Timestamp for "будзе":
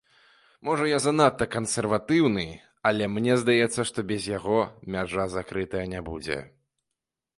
6.09-6.39